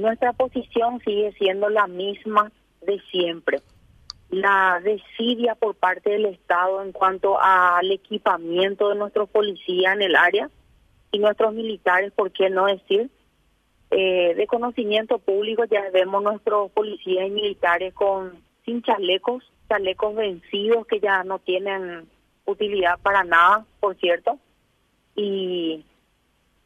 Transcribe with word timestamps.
nuestra 0.00 0.32
posición 0.32 1.00
sigue 1.00 1.32
siendo 1.32 1.68
la 1.68 1.86
misma 1.86 2.52
de 2.82 3.00
siempre. 3.10 3.60
La 4.30 4.80
desidia 4.82 5.54
por 5.54 5.74
parte 5.74 6.10
del 6.10 6.26
Estado 6.26 6.82
en 6.82 6.92
cuanto 6.92 7.40
al 7.40 7.90
equipamiento 7.90 8.88
de 8.88 8.94
nuestros 8.94 9.28
policías 9.28 9.94
en 9.94 10.02
el 10.02 10.16
área 10.16 10.48
y 11.12 11.18
nuestros 11.18 11.52
militares, 11.52 12.12
¿por 12.12 12.30
qué 12.30 12.48
no 12.50 12.66
decir? 12.66 13.10
Eh, 13.90 14.34
de 14.36 14.46
conocimiento 14.46 15.18
público 15.18 15.64
ya 15.64 15.90
vemos 15.90 16.22
nuestros 16.22 16.70
policías 16.70 17.26
y 17.26 17.30
militares 17.30 17.92
con 17.92 18.40
sin 18.64 18.82
chalecos, 18.82 19.42
chalecos 19.68 20.14
vencidos 20.14 20.86
que 20.86 21.00
ya 21.00 21.24
no 21.24 21.40
tienen 21.40 22.08
utilidad 22.44 23.00
para 23.00 23.24
nada, 23.24 23.66
por 23.80 23.96
cierto, 23.96 24.38
y 25.16 25.84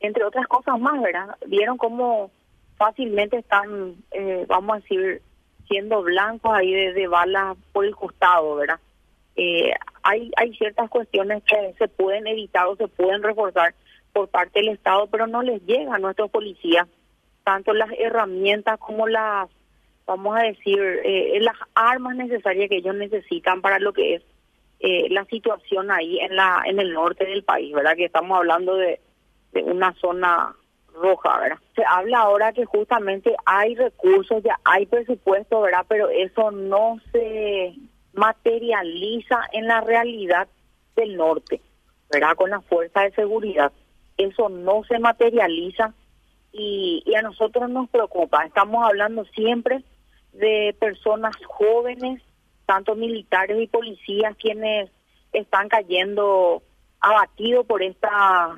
entre 0.00 0.24
otras 0.24 0.46
cosas 0.48 0.78
más, 0.78 1.00
¿verdad? 1.00 1.36
Vieron 1.46 1.78
cómo 1.78 2.30
fácilmente 2.76 3.38
están, 3.38 3.96
eh, 4.10 4.44
vamos 4.48 4.76
a 4.76 4.80
decir, 4.80 5.22
siendo 5.68 6.02
blancos 6.02 6.52
ahí 6.52 6.72
de, 6.72 7.06
balas 7.06 7.56
por 7.72 7.84
el 7.84 7.94
costado, 7.96 8.56
¿verdad? 8.56 8.80
Eh, 9.36 9.72
hay, 10.02 10.30
hay 10.36 10.54
ciertas 10.54 10.90
cuestiones 10.90 11.42
que 11.44 11.74
se 11.78 11.88
pueden 11.88 12.26
evitar 12.26 12.66
o 12.66 12.76
se 12.76 12.88
pueden 12.88 13.22
reforzar 13.22 13.74
por 14.12 14.28
parte 14.28 14.60
del 14.60 14.68
Estado, 14.68 15.06
pero 15.08 15.26
no 15.26 15.42
les 15.42 15.64
llega 15.66 15.94
a 15.94 15.98
nuestros 15.98 16.30
policías 16.30 16.86
tanto 17.42 17.74
las 17.74 17.90
herramientas 17.98 18.78
como 18.78 19.06
las, 19.06 19.48
vamos 20.06 20.36
a 20.36 20.44
decir, 20.44 20.78
eh, 21.04 21.38
las 21.40 21.56
armas 21.74 22.16
necesarias 22.16 22.68
que 22.68 22.78
ellos 22.78 22.94
necesitan 22.94 23.60
para 23.60 23.78
lo 23.78 23.92
que 23.92 24.14
es 24.16 24.22
eh, 24.80 25.08
la 25.10 25.24
situación 25.26 25.90
ahí 25.90 26.18
en 26.20 26.36
la 26.36 26.62
en 26.66 26.80
el 26.80 26.92
norte 26.92 27.24
del 27.24 27.44
país, 27.44 27.72
¿verdad? 27.74 27.96
Que 27.96 28.06
estamos 28.06 28.36
hablando 28.36 28.76
de, 28.76 29.00
de 29.52 29.62
una 29.62 29.92
zona 29.94 30.54
roja, 30.94 31.38
¿verdad? 31.38 31.58
Se 31.74 31.84
habla 31.84 32.20
ahora 32.20 32.52
que 32.52 32.64
justamente 32.64 33.34
hay 33.44 33.74
recursos, 33.74 34.42
ya 34.42 34.58
hay 34.64 34.86
presupuesto, 34.86 35.60
¿verdad? 35.60 35.84
Pero 35.88 36.08
eso 36.08 36.50
no 36.50 36.98
se 37.12 37.74
materializa 38.12 39.40
en 39.52 39.66
la 39.66 39.80
realidad 39.80 40.48
del 40.96 41.16
norte, 41.16 41.60
¿verdad? 42.10 42.36
Con 42.36 42.50
la 42.50 42.60
fuerza 42.60 43.02
de 43.02 43.12
seguridad. 43.12 43.72
Eso 44.16 44.48
no 44.48 44.84
se 44.84 44.98
materializa 44.98 45.92
y, 46.52 47.02
y 47.04 47.14
a 47.16 47.22
nosotros 47.22 47.68
nos 47.68 47.88
preocupa. 47.90 48.44
Estamos 48.44 48.84
hablando 48.84 49.24
siempre 49.26 49.82
de 50.32 50.76
personas 50.78 51.34
jóvenes, 51.46 52.22
tanto 52.66 52.94
militares 52.94 53.60
y 53.60 53.66
policías, 53.66 54.36
quienes 54.36 54.90
están 55.32 55.68
cayendo 55.68 56.62
abatidos 57.00 57.66
por 57.66 57.82
esta 57.82 58.56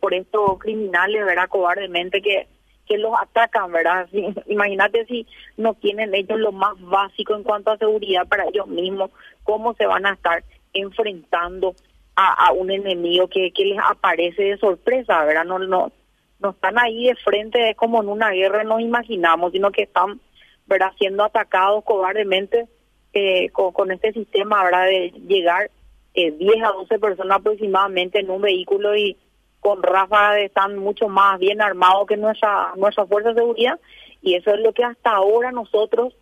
por, 0.00 0.14
estos 0.14 0.58
criminales, 0.58 1.24
¿verdad? 1.24 1.48
Cobardemente 1.48 2.20
que, 2.20 2.46
que 2.86 2.98
los 2.98 3.12
atacan, 3.20 3.72
¿verdad? 3.72 4.08
imagínate 4.46 5.06
si 5.06 5.26
no 5.56 5.74
tienen 5.74 6.14
ellos 6.14 6.38
lo 6.38 6.52
más 6.52 6.80
básico 6.80 7.34
en 7.34 7.42
cuanto 7.42 7.70
a 7.70 7.78
seguridad 7.78 8.26
para 8.26 8.44
ellos 8.48 8.66
mismos, 8.66 9.10
cómo 9.44 9.74
se 9.74 9.86
van 9.86 10.06
a 10.06 10.12
estar 10.12 10.44
enfrentando 10.72 11.74
a, 12.16 12.48
a 12.48 12.52
un 12.52 12.70
enemigo 12.70 13.28
que, 13.28 13.50
que 13.52 13.64
les 13.64 13.78
aparece 13.78 14.42
de 14.42 14.58
sorpresa, 14.58 15.24
¿verdad? 15.24 15.44
No, 15.44 15.58
no, 15.58 15.92
no 16.40 16.50
están 16.50 16.78
ahí 16.78 17.06
de 17.06 17.16
frente 17.16 17.74
como 17.76 18.02
en 18.02 18.08
una 18.08 18.30
guerra, 18.30 18.64
nos 18.64 18.80
imaginamos, 18.80 19.52
sino 19.52 19.70
que 19.70 19.82
están, 19.82 20.20
¿verdad? 20.66 20.92
Siendo 20.98 21.24
atacados 21.24 21.84
cobardemente 21.84 22.66
eh, 23.12 23.50
con, 23.50 23.72
con 23.72 23.90
este 23.90 24.12
sistema, 24.12 24.62
¿verdad? 24.64 24.86
De 24.86 25.10
llegar 25.26 25.70
eh, 26.14 26.32
10 26.32 26.64
a 26.64 26.72
12 26.72 26.98
personas 26.98 27.38
aproximadamente 27.38 28.20
en 28.20 28.30
un 28.30 28.42
vehículo 28.42 28.96
y 28.96 29.16
con 29.60 29.82
ráfagas 29.82 30.38
están 30.38 30.76
mucho 30.76 31.08
más 31.08 31.38
bien 31.38 31.60
armados 31.60 32.06
que 32.06 32.16
nuestra, 32.16 32.72
nuestra 32.76 33.06
fuerza 33.06 33.30
de 33.30 33.40
seguridad 33.40 33.78
y 34.22 34.34
eso 34.34 34.52
es 34.52 34.60
lo 34.60 34.72
que 34.72 34.84
hasta 34.84 35.10
ahora 35.10 35.52
nosotros 35.52 36.14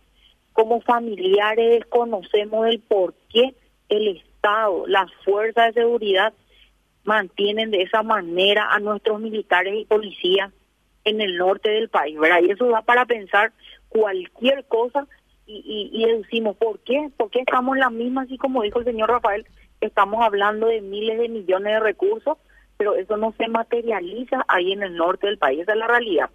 como 0.53 0.81
familiares 0.81 1.85
conocemos 1.85 2.67
el 2.67 2.79
por 2.79 3.13
qué 3.31 3.55
el 3.87 4.07
Estado, 4.17 4.85
las 4.87 5.11
fuerzas 5.25 5.67
de 5.67 5.81
seguridad 5.81 6.33
mantienen 7.03 7.71
de 7.71 7.81
esa 7.81 8.03
manera 8.03 8.69
a 8.71 8.79
nuestros 8.79 9.19
militares 9.19 9.73
y 9.77 9.85
policías 9.85 10.51
en 11.05 11.21
el 11.21 11.37
norte 11.37 11.69
del 11.69 11.89
país, 11.89 12.19
¿verdad? 12.19 12.41
Y 12.43 12.51
eso 12.51 12.67
da 12.67 12.81
para 12.81 13.05
pensar 13.05 13.51
cualquier 13.87 14.65
cosa 14.65 15.07
y, 15.47 15.89
y, 15.91 16.05
deducimos, 16.05 16.55
¿por 16.57 16.79
qué? 16.79 17.09
¿Por 17.17 17.31
qué 17.31 17.39
estamos 17.39 17.75
en 17.75 17.79
la 17.79 17.89
misma, 17.89 18.21
así 18.21 18.37
como 18.37 18.61
dijo 18.61 18.79
el 18.79 18.85
señor 18.85 19.09
Rafael, 19.09 19.47
estamos 19.81 20.23
hablando 20.23 20.67
de 20.67 20.81
miles 20.81 21.17
de 21.17 21.29
millones 21.29 21.73
de 21.73 21.79
recursos 21.79 22.37
pero 22.79 22.95
eso 22.95 23.17
no 23.17 23.33
se 23.37 23.49
materializa 23.49 24.45
ahí 24.47 24.71
en 24.71 24.83
el 24.83 24.95
norte 24.95 25.27
del 25.27 25.37
país, 25.37 25.59
esa 25.59 25.73
es 25.73 25.77
la 25.77 25.87
realidad. 25.87 26.29